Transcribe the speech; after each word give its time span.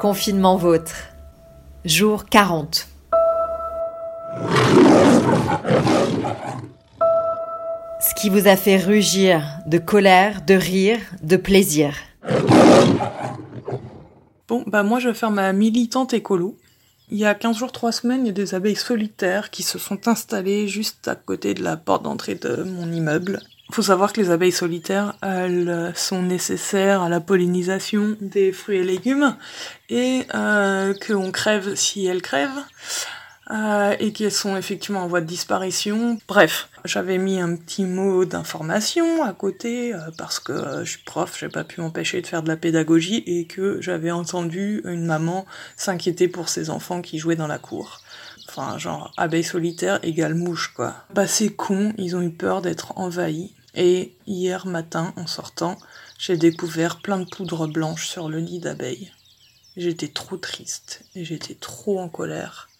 Confinement 0.00 0.56
vôtre. 0.58 0.94
Jour 1.86 2.26
40. 2.26 2.86
Ce 8.00 8.14
qui 8.20 8.28
vous 8.28 8.46
a 8.46 8.56
fait 8.56 8.76
rugir 8.76 9.42
de 9.66 9.78
colère, 9.78 10.42
de 10.42 10.52
rire, 10.52 11.00
de 11.22 11.36
plaisir. 11.36 11.94
Bon, 14.46 14.64
bah 14.66 14.82
moi 14.82 15.00
je 15.00 15.08
vais 15.08 15.14
faire 15.14 15.30
ma 15.30 15.54
militante 15.54 16.12
écolo. 16.12 16.58
Il 17.08 17.16
y 17.16 17.24
a 17.24 17.34
15 17.34 17.56
jours, 17.56 17.72
3 17.72 17.92
semaines, 17.92 18.20
il 18.24 18.26
y 18.26 18.30
a 18.30 18.32
des 18.32 18.54
abeilles 18.54 18.76
solitaires 18.76 19.50
qui 19.50 19.62
se 19.62 19.78
sont 19.78 20.08
installées 20.08 20.68
juste 20.68 21.08
à 21.08 21.14
côté 21.14 21.54
de 21.54 21.62
la 21.62 21.78
porte 21.78 22.02
d'entrée 22.02 22.34
de 22.34 22.64
mon 22.64 22.92
immeuble. 22.92 23.40
Faut 23.72 23.82
savoir 23.82 24.12
que 24.12 24.20
les 24.20 24.30
abeilles 24.30 24.52
solitaires, 24.52 25.14
elles 25.22 25.92
sont 25.94 26.22
nécessaires 26.22 27.02
à 27.02 27.08
la 27.08 27.20
pollinisation 27.20 28.16
des 28.20 28.52
fruits 28.52 28.78
et 28.78 28.84
légumes 28.84 29.36
et 29.88 30.22
euh, 30.34 30.94
qu'on 31.06 31.32
crève 31.32 31.74
si 31.74 32.06
elles 32.06 32.22
crèvent. 32.22 32.62
Euh, 33.52 33.94
et 34.00 34.12
qu'elles 34.12 34.32
sont 34.32 34.56
effectivement 34.56 35.04
en 35.04 35.06
voie 35.06 35.20
de 35.20 35.26
disparition. 35.26 36.18
Bref, 36.26 36.68
j'avais 36.84 37.16
mis 37.16 37.40
un 37.40 37.54
petit 37.54 37.84
mot 37.84 38.24
d'information 38.24 39.22
à 39.22 39.32
côté 39.32 39.94
euh, 39.94 39.98
parce 40.18 40.40
que 40.40 40.52
euh, 40.52 40.84
je 40.84 40.90
suis 40.90 41.04
prof, 41.04 41.36
j'ai 41.38 41.48
pas 41.48 41.62
pu 41.62 41.80
m'empêcher 41.80 42.20
de 42.20 42.26
faire 42.26 42.42
de 42.42 42.48
la 42.48 42.56
pédagogie 42.56 43.22
et 43.24 43.46
que 43.46 43.80
j'avais 43.80 44.10
entendu 44.10 44.82
une 44.84 45.06
maman 45.06 45.46
s'inquiéter 45.76 46.26
pour 46.26 46.48
ses 46.48 46.70
enfants 46.70 47.02
qui 47.02 47.18
jouaient 47.18 47.36
dans 47.36 47.46
la 47.46 47.58
cour. 47.58 48.00
Enfin, 48.48 48.78
genre 48.78 49.12
abeille 49.16 49.44
solitaire 49.44 50.00
égale 50.02 50.34
mouche 50.34 50.72
quoi. 50.74 50.94
Bah 51.14 51.28
c'est 51.28 51.50
con, 51.50 51.92
ils 51.98 52.16
ont 52.16 52.22
eu 52.22 52.30
peur 52.30 52.62
d'être 52.62 52.98
envahis. 52.98 53.54
Et 53.76 54.14
hier 54.26 54.66
matin, 54.66 55.12
en 55.16 55.26
sortant, 55.26 55.76
j'ai 56.18 56.38
découvert 56.38 57.02
plein 57.02 57.18
de 57.18 57.26
poudre 57.26 57.66
blanche 57.66 58.08
sur 58.08 58.30
le 58.30 58.40
nid 58.40 58.58
d'abeilles. 58.58 59.12
J'étais 59.76 60.08
trop 60.08 60.38
triste 60.38 61.04
et 61.14 61.26
j'étais 61.26 61.54
trop 61.54 62.00
en 62.00 62.08
colère. 62.08 62.70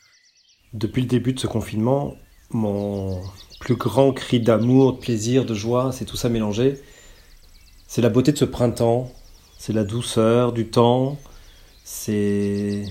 Depuis 0.72 1.02
le 1.02 1.08
début 1.08 1.34
de 1.34 1.38
ce 1.38 1.46
confinement, 1.46 2.14
mon 2.48 3.22
plus 3.60 3.76
grand 3.76 4.12
cri 4.12 4.40
d'amour, 4.40 4.94
de 4.94 4.98
plaisir, 4.98 5.44
de 5.44 5.52
joie, 5.52 5.92
c'est 5.92 6.06
tout 6.06 6.16
ça 6.16 6.30
mélangé. 6.30 6.80
C'est 7.86 8.00
la 8.00 8.08
beauté 8.08 8.32
de 8.32 8.38
ce 8.38 8.46
printemps, 8.46 9.12
c'est 9.58 9.74
la 9.74 9.84
douceur 9.84 10.54
du 10.54 10.68
temps, 10.68 11.18
c'est 11.84 12.86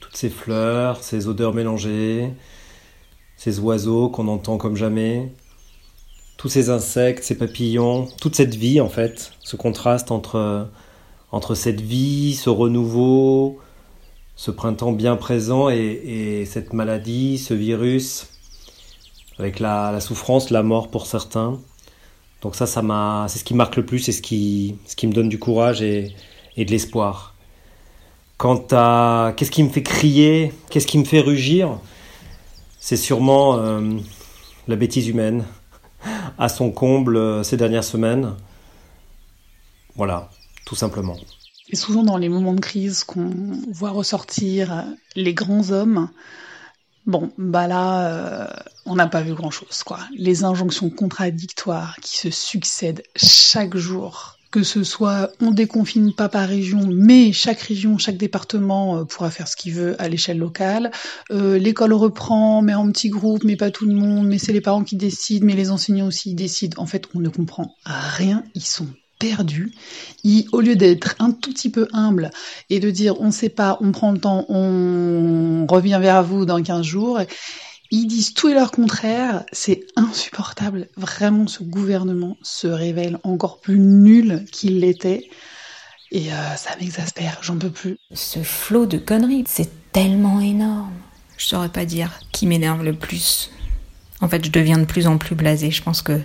toutes 0.00 0.16
ces 0.16 0.30
fleurs, 0.30 1.02
ces 1.02 1.28
odeurs 1.28 1.54
mélangées, 1.54 2.32
ces 3.36 3.60
oiseaux 3.60 4.08
qu'on 4.08 4.26
entend 4.26 4.58
comme 4.58 4.76
jamais, 4.76 5.32
tous 6.44 6.50
ces 6.50 6.68
insectes, 6.68 7.24
ces 7.24 7.38
papillons, 7.38 8.06
toute 8.20 8.36
cette 8.36 8.54
vie 8.54 8.78
en 8.78 8.90
fait, 8.90 9.32
ce 9.40 9.56
contraste 9.56 10.10
entre, 10.10 10.68
cette 11.54 11.80
vie, 11.80 12.34
ce 12.34 12.50
renouveau, 12.50 13.58
ce 14.36 14.50
printemps 14.50 14.92
bien 14.92 15.16
présent 15.16 15.70
et, 15.70 16.44
cette 16.44 16.74
maladie, 16.74 17.38
ce 17.38 17.54
virus, 17.54 18.26
avec 19.38 19.58
la, 19.58 19.98
souffrance, 20.00 20.50
la 20.50 20.62
mort 20.62 20.90
pour 20.90 21.06
certains. 21.06 21.58
Donc 22.42 22.56
ça, 22.56 22.66
ça 22.66 22.82
m'a, 22.82 23.24
c'est 23.30 23.38
ce 23.38 23.44
qui 23.44 23.54
marque 23.54 23.76
le 23.76 23.86
plus 23.86 24.06
et 24.10 24.12
ce 24.12 24.20
qui, 24.20 24.76
ce 24.84 24.96
qui 24.96 25.06
me 25.06 25.14
donne 25.14 25.30
du 25.30 25.38
courage 25.38 25.80
et, 25.80 26.14
de 26.58 26.70
l'espoir. 26.70 27.36
Quant 28.36 28.62
à 28.70 29.32
qu'est-ce 29.34 29.50
qui 29.50 29.62
me 29.62 29.70
fait 29.70 29.82
crier, 29.82 30.52
qu'est-ce 30.68 30.86
qui 30.86 30.98
me 30.98 31.04
fait 31.04 31.20
rugir, 31.20 31.78
c'est 32.80 32.98
sûrement 32.98 33.56
euh, 33.56 33.80
la 34.68 34.76
bêtise 34.76 35.08
humaine 35.08 35.46
à 36.38 36.48
son 36.48 36.70
comble 36.70 37.16
euh, 37.16 37.42
ces 37.42 37.56
dernières 37.56 37.84
semaines. 37.84 38.34
Voilà, 39.96 40.30
tout 40.64 40.74
simplement. 40.74 41.16
C'est 41.68 41.76
souvent 41.76 42.02
dans 42.02 42.16
les 42.16 42.28
moments 42.28 42.54
de 42.54 42.60
crise 42.60 43.04
qu'on 43.04 43.30
voit 43.70 43.90
ressortir 43.90 44.84
les 45.16 45.34
grands 45.34 45.70
hommes. 45.70 46.08
Bon, 47.06 47.32
bah 47.36 47.66
là, 47.66 48.08
euh, 48.08 48.48
on 48.86 48.96
n'a 48.96 49.06
pas 49.06 49.22
vu 49.22 49.34
grand-chose, 49.34 49.82
quoi. 49.82 50.00
Les 50.16 50.44
injonctions 50.44 50.90
contradictoires 50.90 51.96
qui 52.00 52.16
se 52.16 52.30
succèdent 52.30 53.02
chaque 53.14 53.76
jour, 53.76 54.38
que 54.54 54.62
ce 54.62 54.84
soit 54.84 55.32
on 55.40 55.50
déconfine 55.50 56.12
pas 56.12 56.28
par 56.28 56.48
région, 56.48 56.86
mais 56.88 57.32
chaque 57.32 57.58
région, 57.58 57.98
chaque 57.98 58.16
département 58.16 58.98
euh, 58.98 59.04
pourra 59.04 59.32
faire 59.32 59.48
ce 59.48 59.56
qu'il 59.56 59.74
veut 59.74 60.00
à 60.00 60.08
l'échelle 60.08 60.38
locale. 60.38 60.92
Euh, 61.32 61.58
l'école 61.58 61.92
reprend, 61.92 62.62
mais 62.62 62.72
en 62.72 62.86
petits 62.92 63.08
groupes, 63.08 63.42
mais 63.42 63.56
pas 63.56 63.72
tout 63.72 63.84
le 63.84 63.94
monde, 63.94 64.28
mais 64.28 64.38
c'est 64.38 64.52
les 64.52 64.60
parents 64.60 64.84
qui 64.84 64.94
décident, 64.94 65.44
mais 65.44 65.54
les 65.54 65.72
enseignants 65.72 66.06
aussi 66.06 66.36
décident. 66.36 66.80
En 66.80 66.86
fait, 66.86 67.08
on 67.16 67.18
ne 67.18 67.28
comprend 67.30 67.74
rien, 67.84 68.44
ils 68.54 68.62
sont 68.62 68.86
perdu. 69.18 69.72
au 70.52 70.60
lieu 70.60 70.76
d'être 70.76 71.16
un 71.18 71.32
tout 71.32 71.50
petit 71.50 71.70
peu 71.70 71.88
humble 71.92 72.30
et 72.70 72.78
de 72.78 72.90
dire 72.90 73.20
on 73.20 73.26
ne 73.26 73.32
sait 73.32 73.48
pas, 73.48 73.76
on 73.80 73.90
prend 73.90 74.12
le 74.12 74.18
temps, 74.18 74.46
on 74.48 75.66
revient 75.68 75.98
vers 76.00 76.22
vous 76.22 76.44
dans 76.44 76.62
15 76.62 76.86
jours, 76.86 77.18
ils 77.90 78.06
disent 78.06 78.34
tout 78.34 78.48
et 78.48 78.54
leur 78.54 78.70
contraire. 78.70 79.44
C'est 79.52 79.86
insupportable. 79.96 80.88
Vraiment, 80.96 81.46
ce 81.46 81.62
gouvernement 81.62 82.36
se 82.42 82.66
révèle 82.66 83.18
encore 83.22 83.60
plus 83.60 83.78
nul 83.78 84.44
qu'il 84.50 84.80
l'était. 84.80 85.28
Et 86.10 86.32
euh, 86.32 86.56
ça 86.56 86.70
m'exaspère, 86.80 87.38
j'en 87.42 87.58
peux 87.58 87.70
plus. 87.70 87.96
Ce 88.12 88.40
flot 88.40 88.86
de 88.86 88.98
conneries, 88.98 89.44
c'est 89.46 89.70
tellement 89.92 90.40
énorme. 90.40 90.92
Je 91.36 91.46
saurais 91.46 91.68
pas 91.68 91.84
dire 91.84 92.20
qui 92.32 92.46
m'énerve 92.46 92.84
le 92.84 92.94
plus. 92.94 93.50
En 94.20 94.28
fait, 94.28 94.44
je 94.44 94.50
deviens 94.50 94.78
de 94.78 94.84
plus 94.84 95.06
en 95.06 95.18
plus 95.18 95.34
blasée. 95.34 95.70
Je 95.70 95.82
pense 95.82 96.02
que 96.02 96.20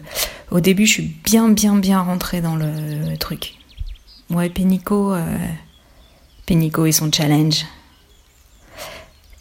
au 0.52 0.60
début, 0.60 0.86
je 0.86 0.94
suis 0.94 1.16
bien, 1.24 1.50
bien, 1.50 1.76
bien 1.76 2.02
rentrée 2.02 2.42
dans 2.42 2.56
le, 2.56 3.18
truc. 3.18 3.56
Ouais, 4.30 4.50
Pénico, 4.50 5.14
euh, 5.14 5.38
Pénico 6.46 6.86
et 6.86 6.92
son 6.92 7.12
challenge. 7.12 7.66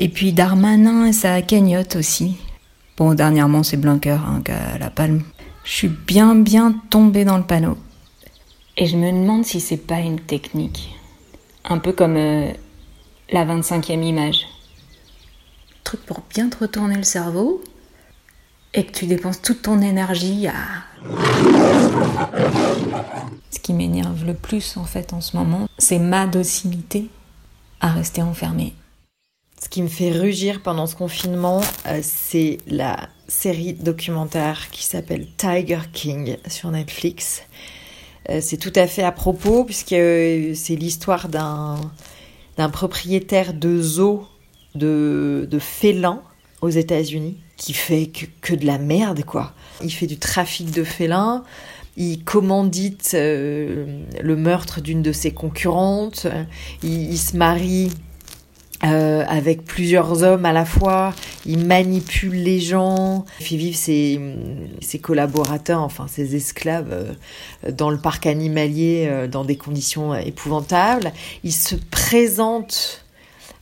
Et 0.00 0.08
puis 0.08 0.32
Darmanin 0.32 1.06
et 1.06 1.12
sa 1.12 1.42
cagnotte 1.42 1.96
aussi. 1.96 2.36
Bon, 2.96 3.14
dernièrement, 3.14 3.62
c'est 3.62 3.76
Blanquer 3.76 4.10
hein, 4.10 4.42
qui 4.44 4.52
a 4.52 4.78
la 4.78 4.90
palme. 4.90 5.22
Je 5.64 5.72
suis 5.72 5.88
bien, 5.88 6.34
bien 6.34 6.74
tombée 6.90 7.24
dans 7.24 7.36
le 7.36 7.44
panneau. 7.44 7.76
Et 8.76 8.86
je 8.86 8.96
me 8.96 9.10
demande 9.10 9.44
si 9.44 9.60
c'est 9.60 9.76
pas 9.76 9.98
une 9.98 10.20
technique. 10.20 10.94
Un 11.64 11.78
peu 11.78 11.92
comme 11.92 12.16
euh, 12.16 12.52
la 13.30 13.44
25e 13.44 14.02
image. 14.02 14.46
Truc 15.82 16.00
pour 16.06 16.22
bien 16.30 16.48
te 16.48 16.58
retourner 16.58 16.96
le 16.96 17.02
cerveau 17.02 17.62
et 18.74 18.84
que 18.86 18.92
tu 18.92 19.06
dépenses 19.06 19.42
toute 19.42 19.62
ton 19.62 19.80
énergie 19.80 20.46
à... 20.46 20.54
Ce 23.50 23.58
qui 23.58 23.72
m'énerve 23.72 24.24
le 24.24 24.34
plus 24.34 24.76
en 24.76 24.84
fait 24.84 25.12
en 25.12 25.20
ce 25.20 25.36
moment, 25.36 25.68
c'est 25.78 25.98
ma 25.98 26.26
docilité 26.26 27.08
à 27.80 27.90
rester 27.90 28.22
enfermée. 28.22 28.74
Ce 29.68 29.70
qui 29.70 29.82
me 29.82 29.88
fait 29.88 30.10
rugir 30.10 30.62
pendant 30.62 30.86
ce 30.86 30.96
confinement, 30.96 31.60
euh, 31.84 31.98
c'est 32.00 32.56
la 32.68 33.10
série 33.26 33.74
documentaire 33.74 34.70
qui 34.70 34.82
s'appelle 34.82 35.26
Tiger 35.36 35.80
King 35.92 36.38
sur 36.46 36.70
Netflix. 36.70 37.42
Euh, 38.30 38.38
c'est 38.40 38.56
tout 38.56 38.72
à 38.76 38.86
fait 38.86 39.02
à 39.02 39.12
propos 39.12 39.64
puisque 39.64 39.92
euh, 39.92 40.54
c'est 40.54 40.74
l'histoire 40.74 41.28
d'un 41.28 42.70
propriétaire 42.70 43.52
de 43.52 43.78
zoo 43.82 44.26
de, 44.74 45.46
félins 45.60 46.22
aux 46.62 46.70
États-Unis 46.70 47.36
qui 47.58 47.74
fait 47.74 48.10
que, 48.40 48.54
de 48.54 48.64
la 48.64 48.78
merde, 48.78 49.22
quoi. 49.22 49.52
Il 49.84 49.92
fait 49.92 50.06
du 50.06 50.16
trafic 50.16 50.70
de 50.70 50.82
félins, 50.82 51.44
il 51.98 52.24
commandite 52.24 53.10
le 53.12 54.34
meurtre 54.34 54.80
d'une 54.80 55.02
de 55.02 55.12
ses 55.12 55.32
concurrentes, 55.32 56.26
il, 56.82 57.18
se 57.18 57.36
marie 57.36 57.90
euh, 58.84 59.24
avec 59.28 59.64
plusieurs 59.64 60.22
hommes 60.22 60.44
à 60.44 60.52
la 60.52 60.64
fois, 60.64 61.12
il 61.46 61.66
manipule 61.66 62.42
les 62.42 62.60
gens, 62.60 63.24
il 63.40 63.46
fait 63.46 63.56
vivre 63.56 63.76
ses, 63.76 64.20
ses 64.80 64.98
collaborateurs, 64.98 65.82
enfin 65.82 66.06
ses 66.08 66.36
esclaves, 66.36 66.92
euh, 66.92 67.72
dans 67.72 67.90
le 67.90 67.98
parc 67.98 68.26
animalier 68.26 69.26
dans 69.30 69.44
des 69.44 69.56
conditions 69.56 70.14
épouvantables. 70.14 71.12
Il 71.42 71.52
se 71.52 71.74
présente 71.90 73.04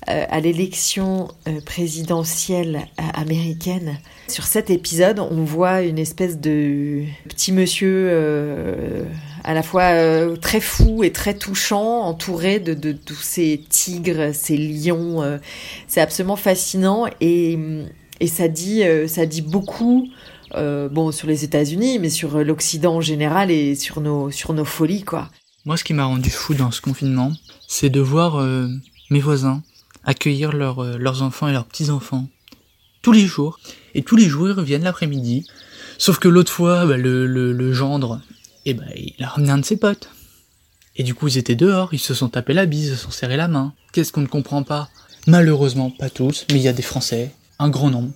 euh, 0.09 0.25
à 0.29 0.39
l'élection 0.39 1.27
euh, 1.49 1.61
présidentielle 1.61 2.87
euh, 3.01 3.03
américaine. 3.15 3.99
Sur 4.29 4.45
cet 4.45 4.71
épisode, 4.71 5.19
on 5.19 5.43
voit 5.43 5.83
une 5.83 5.99
espèce 5.99 6.39
de 6.39 7.03
petit 7.29 7.51
monsieur 7.51 9.05
à 9.47 9.55
la 9.55 9.63
fois 9.63 10.37
très 10.37 10.61
fou 10.61 11.05
et 11.05 11.13
très 11.13 11.35
touchant, 11.35 12.03
entouré 12.03 12.61
de, 12.61 12.93
tous 12.93 13.15
ces 13.15 13.63
tigres, 13.69 14.35
ces 14.35 14.57
lions. 14.59 15.39
c'est 15.87 16.01
absolument 16.01 16.37
fascinant 16.37 17.07
et, 17.21 17.59
ça, 18.27 18.49
dit, 18.49 18.83
ça 19.07 19.25
dit 19.25 19.43
beaucoup 19.43 20.09
bon, 20.53 21.13
sur 21.13 21.29
les 21.29 21.45
États-Unis, 21.45 21.99
mais 21.99 22.11
sur 22.11 22.45
l'Occident 22.45 22.97
en 22.97 23.01
général 23.01 23.51
et 23.51 23.75
sur 23.77 24.01
nos, 24.01 24.31
folies, 24.65 25.05
quoi. 25.05 25.31
Moi, 25.65 25.77
ce 25.77 25.85
qui 25.85 25.95
m'a 25.95 26.05
rendu 26.05 26.31
fou 26.31 26.55
dans 26.55 26.71
ce 26.71 26.81
confinement, 26.81 27.33
c'est 27.67 27.91
de 27.91 28.01
voir 28.01 28.45
mes 29.11 29.21
voisins 29.21 29.63
accueillir 30.07 30.53
euh, 30.55 30.97
leurs 30.97 31.23
enfants 31.23 31.49
et 31.49 31.53
leurs 31.53 31.67
petits-enfants 31.67 32.29
tous 33.03 33.13
les 33.13 33.27
jours. 33.27 33.59
Et 33.95 34.03
tous 34.03 34.17
les 34.17 34.29
jours, 34.29 34.49
ils 34.49 34.53
reviennent 34.53 34.85
l'après-midi. 34.85 35.47
Sauf 35.99 36.19
que 36.19 36.29
l'autre 36.29 36.53
fois, 36.53 36.87
bah, 36.87 36.97
le, 36.97 37.73
gendre, 37.73 38.21
eh 38.67 38.75
ben, 38.75 38.87
il 38.97 39.23
a 39.25 39.29
ramené 39.29 39.51
un 39.51 39.59
de 39.59 39.65
ses 39.65 39.77
potes. 39.77 40.11
Et 40.97 41.03
du 41.03 41.15
coup, 41.15 41.29
ils 41.29 41.39
étaient 41.39 41.55
dehors, 41.55 41.95
ils 41.95 42.01
se 42.01 42.15
sont 42.15 42.29
tapés 42.29 42.53
la 42.53 42.67
bise, 42.67 42.89
ils 42.89 42.97
se 42.97 43.05
sont 43.05 43.11
serrés 43.11 43.37
la 43.37 43.49
main. 43.49 43.75
Qu'est-ce 43.93 44.13
qu'on 44.13 44.23
ne 44.23 44.27
comprend 44.27 44.63
pas? 44.63 44.89
Malheureusement, 45.27 45.91
pas 45.91 46.11
tous, 46.11 46.47
mais 46.51 46.57
il 46.57 46.63
y 46.63 46.69
a 46.69 46.73
des 46.73 46.83
Français, 46.83 47.31
un 47.59 47.69
grand 47.69 47.91
nombre, 47.91 48.11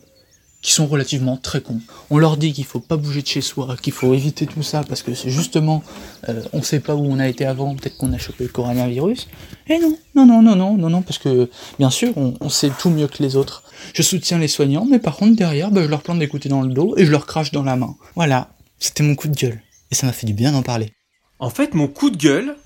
qui 0.61 0.73
sont 0.73 0.87
relativement 0.87 1.37
très 1.37 1.61
cons. 1.61 1.81
On 2.11 2.19
leur 2.19 2.37
dit 2.37 2.53
qu'il 2.53 2.65
faut 2.65 2.81
pas 2.81 2.97
bouger 2.97 3.23
de 3.23 3.27
chez 3.27 3.41
soi, 3.41 3.77
qu'il 3.81 3.93
faut 3.93 4.13
éviter 4.13 4.47
tout 4.47 4.63
ça 4.63 4.83
parce 4.83 5.03
que 5.03 5.15
c'est 5.15 5.31
justement, 5.31 5.83
euh, 6.29 6.43
on 6.53 6.63
sait 6.63 6.81
pas 6.81 6.95
où 6.95 7.05
on 7.05 7.19
a 7.19 7.29
été 7.29 7.47
avant, 7.47 7.75
peut-être 7.75 7.97
qu'on 7.97 8.13
a 8.13 8.19
chopé 8.19 8.45
le 8.45 8.51
coronavirus. 8.51 9.29
Et 9.69 9.79
non, 9.79 9.97
non, 10.15 10.27
non, 10.27 10.43
non, 10.43 10.57
non, 10.57 10.77
non, 10.77 10.91
non, 10.91 11.03
parce 11.03 11.19
que 11.19 11.49
bien 11.79 11.91
sûr, 11.91 12.13
on, 12.17 12.49
sait 12.49 12.71
tout 12.79 12.91
mieux 12.91 13.07
que 13.07 13.23
les 13.23 13.37
autres. 13.37 13.63
Je 13.95 14.03
soutiens 14.03 14.39
les 14.39 14.49
soignants, 14.49 14.87
mais 14.91 14.99
par 14.99 15.17
contre 15.17 15.37
derrière, 15.37 15.71
bah, 15.71 15.83
je 15.83 15.89
leur 15.89 16.03
plante 16.03 16.19
des 16.19 16.29
dans 16.49 16.63
le 16.63 16.73
dos 16.73 16.95
et 16.97 17.07
je 17.07 17.11
leur 17.11 17.27
crache 17.27 17.53
dans 17.53 17.63
la 17.63 17.77
main. 17.77 17.97
Voilà, 18.17 18.51
c'était 18.79 19.03
mon 19.03 19.15
coup 19.15 19.29
de 19.29 19.35
gueule 19.37 19.61
et 19.91 19.95
ça 19.95 20.07
m'a 20.07 20.13
fait 20.13 20.27
du 20.27 20.35
bien 20.35 20.53
d'en 20.53 20.63
parler. 20.63 20.93
En 21.39 21.51
fait, 21.51 21.75
mon 21.75 21.89
coup 21.89 22.11
de 22.11 22.17
gueule, 22.17 22.57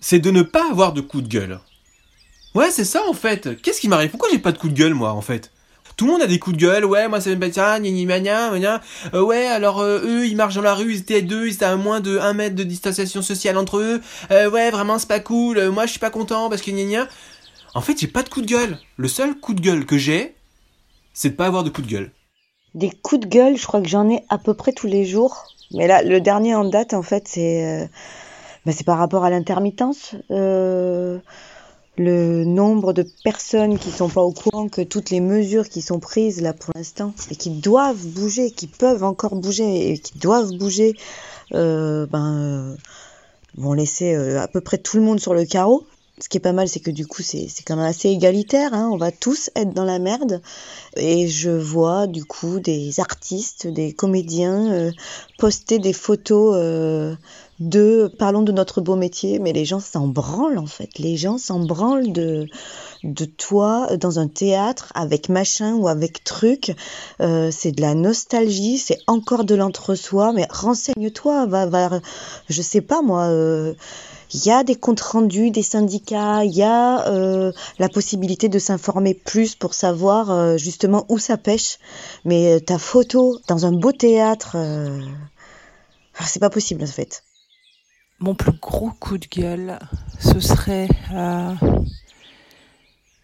c'est 0.00 0.18
de 0.18 0.30
ne 0.30 0.42
pas 0.42 0.70
avoir 0.70 0.92
de 0.92 1.00
coup 1.00 1.20
de 1.20 1.28
gueule. 1.28 1.60
Ouais, 2.54 2.70
c'est 2.70 2.84
ça 2.84 3.02
en 3.08 3.14
fait. 3.14 3.60
Qu'est-ce 3.62 3.80
qui 3.80 3.88
m'arrive? 3.88 4.10
Pourquoi 4.10 4.28
j'ai 4.30 4.38
pas 4.38 4.52
de 4.52 4.58
coup 4.58 4.68
de 4.68 4.74
gueule 4.74 4.94
moi 4.94 5.12
en 5.12 5.22
fait? 5.22 5.52
Tout 5.96 6.06
le 6.06 6.12
monde 6.12 6.22
a 6.22 6.26
des 6.26 6.38
coups 6.38 6.56
de 6.56 6.60
gueule, 6.62 6.84
ouais, 6.84 7.06
moi 7.08 7.20
ça 7.20 7.30
me 7.30 7.38
pas 7.38 7.52
ça, 7.52 7.78
ni 7.78 8.06
euh, 8.06 9.22
ouais, 9.22 9.46
alors 9.46 9.80
euh, 9.80 10.00
eux, 10.04 10.26
ils 10.26 10.36
marchent 10.36 10.54
dans 10.54 10.62
la 10.62 10.74
rue, 10.74 10.94
ils 10.94 11.00
étaient 11.00 11.22
deux, 11.22 11.46
ils 11.48 11.54
étaient 11.54 11.66
à 11.66 11.76
moins 11.76 12.00
de 12.00 12.18
1 12.18 12.32
mètre 12.32 12.56
de 12.56 12.62
distanciation 12.62 13.20
sociale 13.20 13.58
entre 13.58 13.78
eux, 13.78 14.00
euh, 14.30 14.50
ouais, 14.50 14.70
vraiment 14.70 14.98
c'est 14.98 15.08
pas 15.08 15.20
cool, 15.20 15.68
moi 15.68 15.84
je 15.84 15.90
suis 15.90 16.00
pas 16.00 16.10
content 16.10 16.48
parce 16.48 16.62
que 16.62 16.70
gna 16.70 17.08
En 17.74 17.82
fait, 17.82 17.98
j'ai 17.98 18.06
pas 18.06 18.22
de 18.22 18.30
coup 18.30 18.40
de 18.40 18.46
gueule. 18.46 18.78
Le 18.96 19.08
seul 19.08 19.34
coup 19.38 19.54
de 19.54 19.60
gueule 19.60 19.84
que 19.84 19.98
j'ai, 19.98 20.34
c'est 21.12 21.30
de 21.30 21.34
pas 21.34 21.46
avoir 21.46 21.62
de 21.62 21.70
coup 21.70 21.82
de 21.82 21.88
gueule. 21.88 22.10
Des 22.74 22.90
coups 22.90 23.20
de 23.20 23.26
gueule, 23.28 23.56
je 23.56 23.66
crois 23.66 23.82
que 23.82 23.88
j'en 23.88 24.08
ai 24.08 24.24
à 24.30 24.38
peu 24.38 24.54
près 24.54 24.72
tous 24.72 24.86
les 24.86 25.04
jours. 25.04 25.51
Mais 25.74 25.86
là, 25.86 26.02
le 26.02 26.20
dernier 26.20 26.54
en 26.54 26.64
date, 26.64 26.94
en 26.94 27.02
fait, 27.02 27.28
c'est 27.28 27.88
c'est 28.70 28.84
par 28.84 28.98
rapport 28.98 29.24
à 29.24 29.30
l'intermittence. 29.30 30.14
Euh, 30.30 31.18
le 31.98 32.44
nombre 32.44 32.92
de 32.92 33.04
personnes 33.24 33.78
qui 33.78 33.90
sont 33.90 34.08
pas 34.08 34.22
au 34.22 34.32
courant 34.32 34.68
que 34.68 34.80
toutes 34.80 35.10
les 35.10 35.20
mesures 35.20 35.68
qui 35.68 35.82
sont 35.82 35.98
prises 35.98 36.40
là 36.40 36.52
pour 36.52 36.72
l'instant 36.74 37.12
et 37.30 37.36
qui 37.36 37.50
doivent 37.50 38.06
bouger, 38.06 38.50
qui 38.50 38.66
peuvent 38.66 39.04
encore 39.04 39.34
bouger 39.34 39.90
et 39.90 39.98
qui 39.98 40.18
doivent 40.18 40.56
bouger, 40.56 40.94
euh, 41.52 42.06
ben, 42.06 42.76
vont 43.56 43.74
laisser 43.74 44.14
à 44.14 44.48
peu 44.48 44.60
près 44.60 44.78
tout 44.78 44.96
le 44.96 45.02
monde 45.02 45.20
sur 45.20 45.34
le 45.34 45.44
carreau. 45.44 45.84
Ce 46.22 46.28
qui 46.28 46.36
est 46.36 46.40
pas 46.40 46.52
mal, 46.52 46.68
c'est 46.68 46.80
que 46.80 46.90
du 46.90 47.06
coup, 47.06 47.22
c'est 47.22 47.48
quand 47.66 47.76
même 47.76 47.84
assez 47.84 48.08
égalitaire. 48.08 48.74
Hein. 48.74 48.88
On 48.92 48.96
va 48.96 49.10
tous 49.10 49.50
être 49.56 49.74
dans 49.74 49.84
la 49.84 49.98
merde. 49.98 50.40
Et 50.96 51.26
je 51.26 51.50
vois 51.50 52.06
du 52.06 52.24
coup 52.24 52.60
des 52.60 53.00
artistes, 53.00 53.66
des 53.66 53.92
comédiens 53.92 54.92
poster 55.38 55.80
des 55.80 55.92
photos 55.92 56.54
de 57.62 58.12
parlons 58.18 58.42
de 58.42 58.52
notre 58.52 58.80
beau 58.80 58.96
métier, 58.96 59.38
mais 59.38 59.52
les 59.52 59.64
gens 59.64 59.80
s'en 59.80 60.08
branlent 60.08 60.58
en 60.58 60.66
fait. 60.66 60.98
Les 60.98 61.16
gens 61.16 61.38
s'en 61.38 61.60
branlent 61.60 62.12
de, 62.12 62.48
de 63.04 63.24
toi 63.24 63.96
dans 63.96 64.18
un 64.18 64.28
théâtre 64.28 64.92
avec 64.94 65.28
machin 65.28 65.74
ou 65.74 65.88
avec 65.88 66.24
truc. 66.24 66.74
Euh, 67.20 67.50
c'est 67.52 67.72
de 67.72 67.80
la 67.80 67.94
nostalgie, 67.94 68.78
c'est 68.78 68.98
encore 69.06 69.44
de 69.44 69.54
l'entre-soi, 69.54 70.32
mais 70.32 70.46
renseigne-toi, 70.50 71.46
va, 71.46 71.66
va, 71.66 72.00
je 72.48 72.62
sais 72.62 72.80
pas 72.80 73.02
moi. 73.02 73.28
Euh, 74.34 74.38
il 74.38 74.46
y 74.46 74.50
a 74.50 74.64
des 74.64 74.76
comptes 74.76 75.00
rendus 75.00 75.50
des 75.50 75.62
syndicats, 75.62 76.44
il 76.44 76.52
y 76.52 76.62
a 76.62 77.08
euh, 77.08 77.52
la 77.78 77.88
possibilité 77.88 78.48
de 78.48 78.58
s'informer 78.58 79.14
plus 79.14 79.54
pour 79.54 79.74
savoir 79.74 80.58
justement 80.58 81.04
où 81.08 81.18
ça 81.18 81.36
pêche. 81.36 81.78
Mais 82.24 82.60
ta 82.60 82.78
photo 82.78 83.38
dans 83.48 83.66
un 83.66 83.72
beau 83.72 83.92
théâtre, 83.92 84.56
ah, 86.18 86.24
c'est 86.26 86.40
pas 86.40 86.50
possible 86.50 86.82
en 86.82 86.86
fait. 86.86 87.24
Mon 88.20 88.34
plus 88.34 88.52
gros 88.52 88.90
coup 89.00 89.18
de 89.18 89.26
gueule, 89.26 89.78
ce 90.20 90.38
serait 90.38 90.88
euh, 91.12 91.54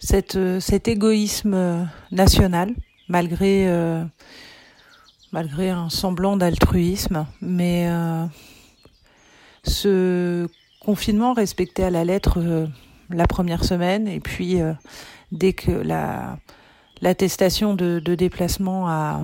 cette, 0.01 0.35
euh, 0.35 0.59
cet 0.59 0.89
égoïsme 0.89 1.55
euh, 1.55 1.85
national, 2.11 2.75
malgré, 3.09 3.69
malgré 5.31 5.71
un 5.71 5.89
semblant 5.89 6.37
d'altruisme, 6.37 7.27
mais 7.41 7.89
ce 9.63 10.49
confinement 10.81 11.33
respecté 11.33 11.85
à 11.85 11.91
la 11.91 12.05
lettre 12.05 12.69
la 13.11 13.27
première 13.27 13.65
semaine, 13.65 14.09
et 14.09 14.21
puis 14.21 14.59
dès 15.33 15.53
que 15.53 15.71
la 15.71 16.39
l'attestation 17.01 17.75
de, 17.75 18.01
déplacement 18.15 18.89
a, 18.89 19.21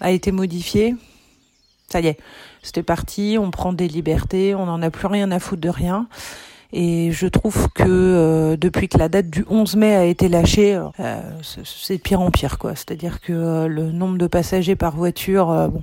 a 0.00 0.10
été 0.10 0.32
modifiée, 0.32 0.96
ça 1.88 2.00
y 2.00 2.08
est, 2.08 2.18
c'était 2.62 2.82
parti, 2.82 3.36
on 3.38 3.50
prend 3.50 3.72
des 3.72 3.88
libertés, 3.88 4.54
on 4.54 4.66
n'en 4.66 4.82
a 4.82 4.90
plus 4.90 5.06
rien 5.06 5.30
à 5.30 5.38
foutre 5.38 5.60
de 5.60 5.68
rien. 5.68 6.08
Et 6.74 7.12
je 7.12 7.26
trouve 7.26 7.68
que 7.74 7.84
euh, 7.86 8.56
depuis 8.56 8.88
que 8.88 8.96
la 8.96 9.10
date 9.10 9.28
du 9.28 9.44
11 9.50 9.76
mai 9.76 9.94
a 9.94 10.04
été 10.04 10.30
lâchée, 10.30 10.80
euh, 11.00 11.20
c'est 11.42 11.96
de 11.98 12.00
pire 12.00 12.22
en 12.22 12.30
pire, 12.30 12.56
quoi. 12.56 12.74
C'est-à-dire 12.74 13.20
que 13.20 13.32
euh, 13.34 13.68
le 13.68 13.92
nombre 13.92 14.16
de 14.16 14.26
passagers 14.26 14.74
par 14.74 14.96
voiture, 14.96 15.68
bon, 15.70 15.82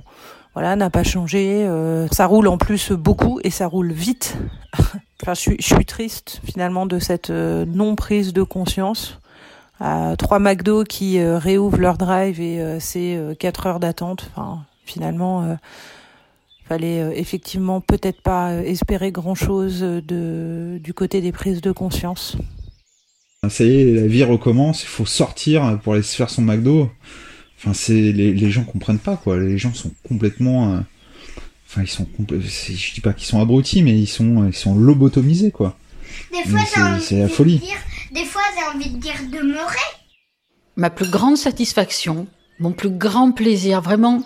voilà, 0.54 0.74
n'a 0.74 0.90
pas 0.90 1.04
changé. 1.04 1.64
ça 2.10 2.26
roule 2.26 2.48
en 2.48 2.58
plus 2.58 2.90
beaucoup 2.90 3.38
et 3.44 3.50
ça 3.50 3.68
roule 3.68 3.92
vite. 3.92 4.36
enfin, 5.22 5.34
je 5.34 5.56
suis, 5.60 5.84
triste 5.84 6.40
finalement 6.44 6.86
de 6.86 6.98
cette 6.98 7.30
non 7.30 7.96
prise 7.96 8.32
de 8.32 8.42
conscience. 8.42 9.18
trois 10.18 10.38
McDo 10.38 10.84
qui 10.84 11.22
réouvrent 11.22 11.78
leur 11.78 11.96
drive 11.98 12.40
et 12.40 12.78
c'est 12.80 13.18
quatre 13.38 13.66
heures 13.66 13.80
d'attente. 13.80 14.30
Enfin, 14.34 14.64
finalement 14.84 15.56
fallait 16.70 17.00
euh, 17.00 17.10
effectivement 17.16 17.80
peut-être 17.80 18.22
pas 18.22 18.52
euh, 18.52 18.62
espérer 18.62 19.10
grand-chose 19.10 19.82
du 19.82 20.94
côté 20.94 21.20
des 21.20 21.32
prises 21.32 21.60
de 21.60 21.72
conscience. 21.72 22.36
Ça 23.48 23.64
y 23.64 23.80
est, 23.80 23.94
la 23.94 24.06
vie 24.06 24.22
recommence, 24.22 24.84
il 24.84 24.86
faut 24.86 25.06
sortir 25.06 25.80
pour 25.82 25.94
aller 25.94 26.02
se 26.02 26.14
faire 26.14 26.30
son 26.30 26.42
McDo. 26.42 26.88
Enfin, 27.58 27.74
c'est 27.74 28.12
les, 28.12 28.32
les 28.32 28.50
gens 28.50 28.62
comprennent 28.62 29.00
pas. 29.00 29.20
Les 29.26 29.58
gens 29.58 29.74
sont 29.74 29.90
complètement, 30.06 30.74
euh, 30.74 30.80
enfin 31.70 31.82
ils 31.82 31.88
sont 31.88 32.06
je 32.18 32.94
dis 32.94 33.00
pas 33.00 33.12
qu'ils 33.12 33.26
sont 33.26 33.40
abrutis, 33.40 33.82
mais 33.82 33.96
ils 33.96 34.08
sont 34.08 34.46
ils 34.46 34.54
sont 34.54 34.74
lobotomisés 34.74 35.52
quoi. 35.52 35.76
Des 36.32 36.48
fois 36.48 36.60
c'est 37.00 37.18
la 37.18 37.28
folie. 37.28 37.58
Dire, 37.58 37.76
des 38.12 38.24
fois 38.24 38.42
j'ai 38.56 38.76
envie 38.76 38.90
de 38.90 38.98
dire 38.98 39.14
de 39.30 39.40
Ma 40.76 40.90
plus 40.90 41.10
grande 41.10 41.36
satisfaction, 41.36 42.26
mon 42.58 42.72
plus 42.72 42.90
grand 42.90 43.32
plaisir, 43.32 43.80
vraiment 43.80 44.22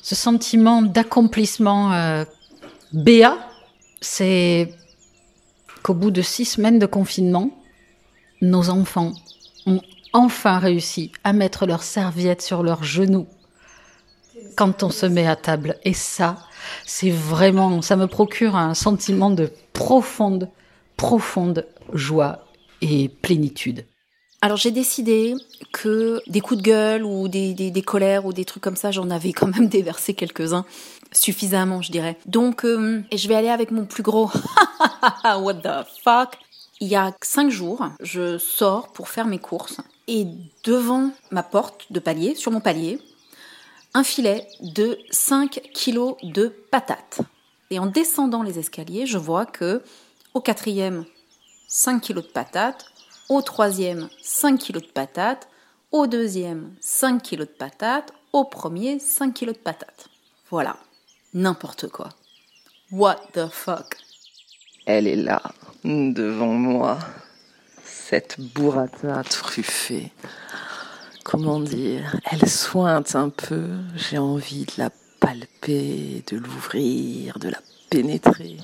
ce 0.00 0.14
sentiment 0.14 0.82
d'accomplissement 0.82 1.92
euh, 1.92 2.24
béat, 2.92 3.38
c'est 4.00 4.72
qu'au 5.82 5.94
bout 5.94 6.10
de 6.10 6.22
six 6.22 6.44
semaines 6.44 6.78
de 6.78 6.86
confinement, 6.86 7.50
nos 8.40 8.70
enfants 8.70 9.12
ont 9.66 9.80
enfin 10.12 10.58
réussi 10.58 11.12
à 11.24 11.32
mettre 11.32 11.66
leurs 11.66 11.82
serviettes 11.82 12.42
sur 12.42 12.62
leurs 12.62 12.84
genoux 12.84 13.26
quand 14.56 14.82
on 14.82 14.90
se 14.90 15.06
met 15.06 15.26
à 15.26 15.36
table. 15.36 15.76
Et 15.84 15.94
ça, 15.94 16.38
c'est 16.84 17.10
vraiment, 17.10 17.82
ça 17.82 17.96
me 17.96 18.06
procure 18.06 18.56
un 18.56 18.74
sentiment 18.74 19.30
de 19.30 19.50
profonde, 19.72 20.48
profonde 20.96 21.66
joie 21.92 22.46
et 22.80 23.08
plénitude. 23.08 23.84
Alors 24.44 24.56
j'ai 24.56 24.72
décidé 24.72 25.34
que 25.72 26.20
des 26.26 26.40
coups 26.40 26.58
de 26.60 26.64
gueule 26.64 27.04
ou 27.04 27.28
des, 27.28 27.54
des, 27.54 27.82
colères 27.82 28.26
ou 28.26 28.32
des 28.32 28.44
trucs 28.44 28.62
comme 28.62 28.74
ça, 28.74 28.90
j'en 28.90 29.08
avais 29.10 29.32
quand 29.32 29.46
même 29.46 29.68
déversé 29.68 30.14
quelques-uns, 30.14 30.64
suffisamment 31.12 31.80
je 31.80 31.92
dirais. 31.92 32.18
Donc 32.26 32.64
euh, 32.64 33.02
je 33.14 33.28
vais 33.28 33.36
aller 33.36 33.50
avec 33.50 33.70
mon 33.70 33.84
plus 33.84 34.02
gros 34.02 34.30
what 35.24 35.54
the 35.54 35.86
fuck? 36.02 36.38
Il 36.80 36.88
y 36.88 36.96
a 36.96 37.12
cinq 37.22 37.50
jours, 37.50 37.88
je 38.00 38.38
sors 38.38 38.88
pour 38.88 39.08
faire 39.08 39.26
mes 39.26 39.38
courses 39.38 39.80
et 40.08 40.26
devant 40.64 41.12
ma 41.30 41.44
porte 41.44 41.92
de 41.92 42.00
palier, 42.00 42.34
sur 42.34 42.50
mon 42.50 42.60
palier, 42.60 42.98
un 43.94 44.04
filet 44.04 44.46
de 44.60 44.98
5 45.10 45.70
kilos 45.74 46.16
de 46.22 46.48
patates. 46.70 47.20
Et 47.70 47.78
en 47.78 47.86
descendant 47.86 48.42
les 48.42 48.58
escaliers, 48.58 49.06
je 49.06 49.18
vois 49.18 49.46
que 49.46 49.82
au 50.34 50.40
quatrième, 50.40 51.04
5 51.68 52.00
kilos 52.00 52.24
de 52.26 52.30
patates, 52.30 52.86
au 53.28 53.40
troisième, 53.42 54.08
5 54.22 54.58
kg 54.58 54.80
de 54.80 54.86
patates. 54.86 55.48
Au 55.90 56.06
deuxième, 56.06 56.74
5 56.80 57.22
kg 57.22 57.38
de 57.40 57.44
patates. 57.44 58.12
Au 58.32 58.44
premier, 58.44 58.98
5 58.98 59.34
kg 59.34 59.46
de 59.48 59.52
patates. 59.52 60.08
Voilà. 60.50 60.76
N'importe 61.34 61.88
quoi. 61.88 62.10
What 62.90 63.20
the 63.32 63.48
fuck? 63.48 63.96
Elle 64.84 65.06
est 65.06 65.16
là, 65.16 65.40
devant 65.84 66.52
moi. 66.52 66.98
Cette 67.84 68.38
burrata 68.38 69.22
truffée. 69.24 70.12
Comment 71.24 71.60
dire 71.60 72.16
Elle 72.30 72.48
sointe 72.48 73.14
un 73.14 73.28
peu. 73.28 73.68
J'ai 73.96 74.18
envie 74.18 74.64
de 74.64 74.72
la 74.78 74.90
palper, 75.20 76.24
de 76.30 76.36
l'ouvrir, 76.36 77.38
de 77.38 77.48
la 77.48 77.58
pénétrer. 77.90 78.56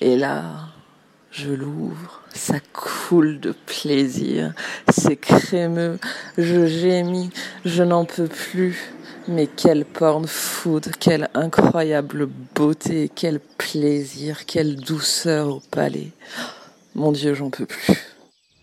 Et 0.00 0.16
là, 0.16 0.44
je 1.30 1.50
l'ouvre, 1.50 2.22
ça 2.34 2.56
coule 2.72 3.40
de 3.40 3.52
plaisir, 3.52 4.52
c'est 4.90 5.16
crémeux, 5.16 5.98
je 6.36 6.66
gémis, 6.66 7.30
je 7.64 7.82
n'en 7.82 8.04
peux 8.04 8.28
plus. 8.28 8.92
Mais 9.28 9.46
quel 9.46 9.84
porn 9.84 10.26
food, 10.26 10.90
quelle 10.98 11.28
incroyable 11.34 12.28
beauté, 12.54 13.08
quel 13.14 13.38
plaisir, 13.38 14.46
quelle 14.46 14.76
douceur 14.76 15.48
au 15.48 15.62
palais. 15.70 16.10
Mon 16.96 17.12
Dieu, 17.12 17.34
j'en 17.34 17.48
peux 17.48 17.66
plus. 17.66 18.11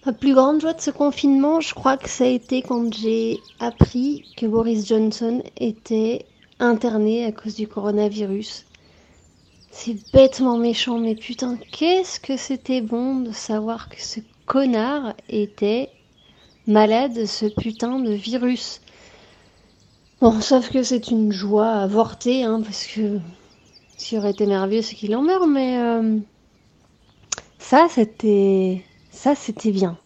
Ma 0.06 0.14
plus 0.14 0.34
grande 0.34 0.62
joie 0.62 0.74
de 0.74 0.80
ce 0.80 0.92
confinement, 0.92 1.60
je 1.60 1.74
crois 1.74 1.98
que 1.98 2.08
ça 2.08 2.24
a 2.24 2.28
été 2.28 2.62
quand 2.62 2.94
j'ai 2.94 3.38
appris 3.60 4.24
que 4.38 4.46
Boris 4.46 4.88
Johnson 4.88 5.44
était 5.58 6.26
interné 6.60 7.26
à 7.26 7.34
cause 7.34 7.56
du 7.56 7.68
coronavirus. 7.68 8.66
C'est 9.72 9.98
bêtement 10.14 10.58
méchant, 10.58 11.00
mais 11.00 11.16
putain, 11.16 11.58
qu'est-ce 11.72 12.22
que 12.22 12.38
c'était 12.38 12.80
bon 12.80 13.20
de 13.20 13.34
savoir 13.34 13.90
que 13.90 14.02
ce 14.02 14.22
connard 14.46 15.16
était 15.28 15.90
malade 16.66 17.14
de 17.14 17.26
ce 17.26 17.48
putain 17.48 18.00
de 18.00 18.12
virus. 18.12 18.80
Bon, 20.22 20.40
sauf 20.40 20.70
que 20.72 20.82
c'est 20.82 21.12
une 21.12 21.34
joie 21.34 21.72
avortée, 21.72 22.44
hein, 22.44 22.62
parce 22.64 22.88
que 22.88 23.20
qui 23.98 24.18
aurait 24.18 24.32
été 24.32 24.46
merveilleux, 24.46 24.82
c'est 24.82 24.96
qu'il 24.96 25.14
en 25.14 25.22
meurt, 25.22 25.48
mais 25.48 25.78
euh, 25.78 26.20
ça, 27.58 27.88
c'était 27.90 28.84
ça, 29.12 29.36
c'était 29.36 29.72
bien. 29.72 29.98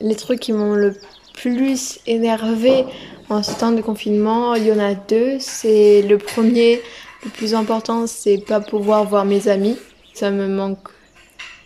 Les 0.00 0.16
trucs 0.16 0.40
qui 0.40 0.52
m'ont 0.52 0.74
le 0.74 0.94
plus 1.34 1.98
énervé 2.06 2.84
en 3.28 3.42
ce 3.42 3.54
temps 3.54 3.72
de 3.72 3.80
confinement, 3.80 4.54
il 4.54 4.66
y 4.66 4.72
en 4.72 4.78
a 4.78 4.94
deux. 4.94 5.36
C'est 5.40 6.02
le 6.02 6.18
premier, 6.18 6.80
le 7.24 7.30
plus 7.30 7.54
important, 7.54 8.06
c'est 8.06 8.38
pas 8.38 8.60
pouvoir 8.60 9.04
voir 9.04 9.24
mes 9.24 9.48
amis. 9.48 9.76
Ça 10.14 10.30
me 10.30 10.46
manque 10.46 10.88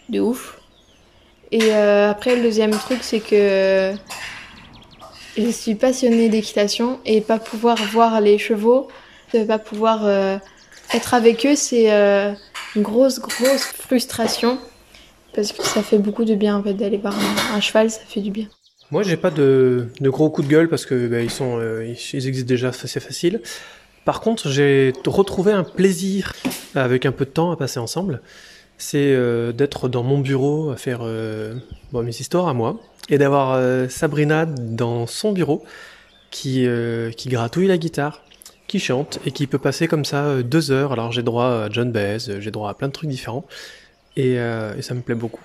de 0.08 0.20
ouf. 0.20 0.58
Et 1.50 1.74
euh, 1.74 2.10
après, 2.10 2.36
le 2.36 2.42
deuxième 2.42 2.72
truc, 2.72 2.98
c'est 3.02 3.20
que 3.20 3.94
je 5.36 5.50
suis 5.50 5.74
passionnée 5.74 6.28
d'équitation 6.28 6.98
et 7.04 7.20
pas 7.20 7.38
pouvoir 7.38 7.76
voir 7.92 8.20
les 8.20 8.38
chevaux, 8.38 8.88
de 9.32 9.44
pas 9.44 9.58
pouvoir 9.58 10.04
euh, 10.04 10.36
être 10.92 11.14
avec 11.14 11.46
eux, 11.46 11.54
c'est 11.54 11.92
euh, 11.92 12.32
une 12.76 12.82
grosse, 12.82 13.20
grosse 13.20 13.64
frustration 13.64 14.58
parce 15.34 15.52
que 15.52 15.64
ça 15.64 15.82
fait 15.82 15.98
beaucoup 15.98 16.24
de 16.24 16.34
bien 16.34 16.56
en 16.56 16.62
fait 16.62 16.74
d'aller 16.74 16.98
voir 16.98 17.14
un, 17.54 17.60
cheval, 17.60 17.90
ça 17.90 18.00
fait 18.06 18.20
du 18.20 18.30
bien. 18.30 18.46
Moi, 18.90 19.02
j'ai 19.02 19.16
pas 19.16 19.30
de, 19.30 19.88
gros 20.00 20.30
coups 20.30 20.48
de 20.48 20.52
gueule 20.52 20.68
parce 20.68 20.86
que 20.86 21.08
bah, 21.08 21.20
ils 21.20 21.30
sont, 21.30 21.60
ils 21.60 22.26
existent 22.26 22.48
déjà, 22.48 22.72
c'est 22.72 23.00
facile. 23.00 23.42
Par 24.06 24.20
contre, 24.20 24.48
j'ai 24.48 24.94
retrouvé 25.06 25.52
un 25.52 25.64
plaisir 25.64 26.32
avec 26.74 27.04
un 27.04 27.12
peu 27.12 27.26
de 27.26 27.30
temps 27.30 27.50
à 27.50 27.56
passer 27.56 27.78
ensemble. 27.78 28.22
C'est 28.78 29.14
d'être 29.52 29.88
dans 29.88 30.02
mon 30.02 30.18
bureau 30.18 30.70
à 30.70 30.76
faire 30.76 31.00
bon, 31.92 32.02
mes 32.02 32.18
histoires 32.18 32.48
à 32.48 32.54
moi 32.54 32.80
et 33.08 33.18
d'avoir 33.18 33.52
euh, 33.52 33.88
Sabrina 33.88 34.46
dans 34.46 35.06
son 35.06 35.32
bureau 35.32 35.64
qui, 36.30 36.66
euh, 36.66 37.10
qui 37.10 37.28
gratouille 37.28 37.66
la 37.66 37.78
guitare, 37.78 38.22
qui 38.66 38.78
chante 38.78 39.18
et 39.24 39.32
qui 39.32 39.46
peut 39.46 39.58
passer 39.58 39.88
comme 39.88 40.04
ça 40.04 40.24
euh, 40.24 40.42
deux 40.42 40.70
heures. 40.70 40.92
Alors 40.92 41.12
j'ai 41.12 41.22
droit 41.22 41.46
à 41.46 41.70
John 41.70 41.90
Baez, 41.90 42.40
j'ai 42.40 42.50
droit 42.50 42.70
à 42.70 42.74
plein 42.74 42.88
de 42.88 42.92
trucs 42.92 43.10
différents 43.10 43.44
et, 44.18 44.34
et 44.34 44.82
ça 44.82 44.94
me 44.94 45.00
plaît 45.00 45.14
beaucoup. 45.14 45.40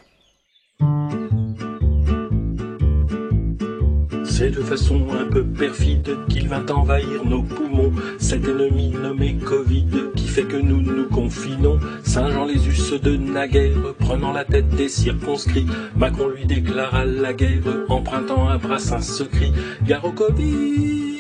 C'est 4.25 4.50
de 4.50 4.62
façon 4.62 5.08
un 5.12 5.25
peu 5.25 5.46
perfide 5.46 6.18
qu'il 6.27 6.50
va 6.50 6.62
envahir 6.70 7.24
nos 7.24 7.44
poumons. 7.44 7.94
Cet 8.18 8.46
ennemi 8.46 8.89
nommé 8.89 9.36
Covid 9.36 9.86
qui 10.15 10.27
fait 10.27 10.44
que 10.46 10.58
nous 10.58 10.82
nous 10.82 11.08
confinons. 11.08 11.80
Saint-Jean-les-Us 12.03 13.00
de 13.00 13.15
naguère, 13.15 13.94
prenant 14.00 14.34
la 14.34 14.44
tête 14.44 14.70
des 14.70 14.89
circonscrits. 14.89 15.68
Macron 15.96 16.30
lui 16.30 16.46
déclara 16.46 17.06
la 17.06 17.34
guerre, 17.34 17.86
empruntant 17.89 18.50
un 18.50 18.58
brassin 18.58 19.01
secret. 19.01 19.51
Gare 19.86 20.03
au 20.03 20.12
Covid. 20.12 21.12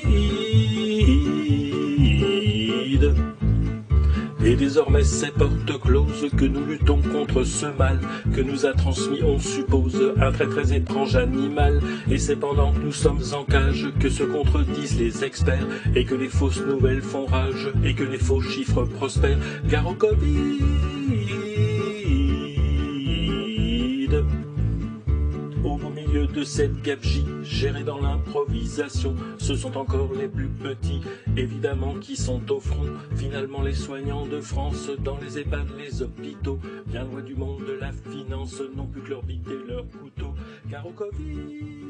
Désormais 4.73 5.03
c'est 5.03 5.29
porte 5.29 5.79
close 5.81 6.31
que 6.35 6.45
nous 6.45 6.65
luttons 6.65 6.99
contre 6.99 7.43
ce 7.43 7.67
mal 7.67 7.99
que 8.35 8.41
nous 8.41 8.65
a 8.65 8.73
transmis, 8.73 9.21
on 9.21 9.37
suppose, 9.37 10.15
un 10.19 10.31
très 10.31 10.47
très 10.47 10.75
étrange 10.75 11.15
animal. 11.15 11.79
Et 12.09 12.17
c'est 12.17 12.35
pendant 12.35 12.73
que 12.73 12.79
nous 12.79 12.91
sommes 12.91 13.21
en 13.33 13.43
cage 13.43 13.89
que 13.99 14.09
se 14.09 14.23
contredisent 14.23 14.99
les 14.99 15.23
experts 15.23 15.67
et 15.95 16.05
que 16.05 16.15
les 16.15 16.27
fausses 16.27 16.65
nouvelles 16.65 17.03
font 17.03 17.27
rage 17.27 17.69
et 17.85 17.93
que 17.93 18.03
les 18.03 18.17
faux 18.17 18.41
chiffres 18.41 18.85
prospèrent. 18.85 19.37
Car 19.69 19.85
au 19.87 19.93
Covid, 19.93 20.63
de 26.13 26.43
cette 26.43 26.79
gabegie 26.83 27.25
gérée 27.41 27.83
dans 27.83 27.99
l'improvisation. 27.99 29.15
Ce 29.39 29.55
sont 29.55 29.75
encore 29.77 30.11
les 30.13 30.27
plus 30.27 30.47
petits, 30.47 31.01
évidemment, 31.35 31.95
qui 31.95 32.15
sont 32.15 32.51
au 32.51 32.59
front. 32.59 32.85
Finalement, 33.15 33.63
les 33.63 33.73
soignants 33.73 34.27
de 34.27 34.39
France, 34.39 34.91
dans 35.03 35.17
les 35.17 35.39
EHPAD, 35.39 35.67
les 35.77 36.03
hôpitaux, 36.03 36.59
bien 36.85 37.03
loin 37.05 37.21
du 37.21 37.35
monde 37.35 37.65
de 37.65 37.73
la 37.73 37.91
finance, 37.91 38.61
n'ont 38.75 38.85
plus 38.85 39.01
que 39.01 39.09
leur 39.09 39.23
bite 39.23 39.47
et 39.47 39.67
leur 39.67 39.85
couteau. 39.89 40.35
Car 40.69 40.85
au 40.85 40.91
Covid, 40.91 41.82